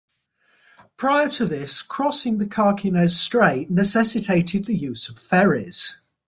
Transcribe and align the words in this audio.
Prior 0.97 1.29
to 1.29 1.45
this, 1.45 1.83
crossing 1.83 2.39
the 2.39 2.47
Carquinez 2.47 3.15
Strait 3.21 3.69
necessitated 3.69 4.63
the 4.65 4.75
use 4.75 5.07
of 5.09 5.19
ferries. 5.19 6.01